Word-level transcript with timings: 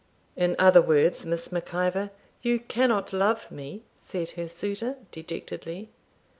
'In 0.35 0.55
other 0.57 0.81
words, 0.81 1.27
Miss 1.27 1.51
Mac 1.51 1.75
Ivor, 1.75 2.09
you 2.41 2.57
cannot 2.59 3.13
love 3.13 3.51
me?' 3.51 3.83
said 3.95 4.31
her 4.31 4.47
suitor 4.47 4.95
dejectedly. 5.11 5.89